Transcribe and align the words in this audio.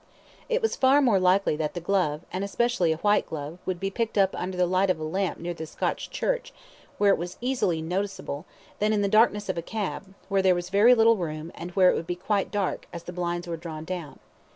It 0.49 0.63
was 0.63 0.75
far 0.75 0.99
more 0.99 1.19
likely 1.19 1.55
that 1.57 1.75
the 1.75 1.79
glove, 1.79 2.21
and 2.33 2.43
especially 2.43 2.91
a 2.91 2.97
white 2.97 3.27
glove, 3.27 3.59
would 3.67 3.79
be 3.79 3.91
picked 3.91 4.17
up 4.17 4.33
under 4.35 4.57
the 4.57 4.65
light 4.65 4.89
of 4.89 4.97
the 4.97 5.03
lamp 5.03 5.37
near 5.37 5.53
the 5.53 5.67
Scotch 5.67 6.09
Church, 6.09 6.51
where 6.97 7.13
it 7.13 7.19
was 7.19 7.37
easily 7.39 7.83
noticeable, 7.83 8.47
than 8.79 8.93
in 8.93 9.03
the 9.03 9.07
darkness 9.07 9.47
of 9.47 9.59
a 9.59 9.61
cab, 9.61 10.15
where 10.27 10.41
there 10.41 10.55
was 10.55 10.69
very 10.71 10.95
little 10.95 11.17
room, 11.17 11.51
and 11.53 11.69
where 11.75 11.91
it 11.91 11.95
would 11.95 12.07
be 12.07 12.15
quite 12.15 12.49
dark, 12.49 12.87
as 12.91 13.03
the 13.03 13.13
blinds 13.13 13.47
were 13.47 13.57
drawn 13.57 13.85
down. 13.85 14.17